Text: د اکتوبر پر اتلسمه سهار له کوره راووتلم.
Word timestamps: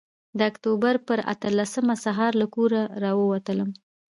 د 0.37 0.39
اکتوبر 0.51 0.93
پر 1.07 1.19
اتلسمه 1.33 1.95
سهار 2.05 2.31
له 2.41 2.47
کوره 2.55 2.81
راووتلم. 3.03 3.69